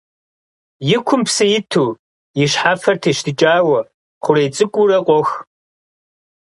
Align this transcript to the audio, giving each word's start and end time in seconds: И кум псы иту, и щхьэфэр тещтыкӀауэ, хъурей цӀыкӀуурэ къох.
И 0.93 0.97
кум 1.07 1.21
псы 1.27 1.45
иту, 1.57 1.85
и 2.43 2.45
щхьэфэр 2.51 2.97
тещтыкӀауэ, 3.01 3.79
хъурей 4.23 4.49
цӀыкӀуурэ 4.55 4.99
къох. 5.05 5.29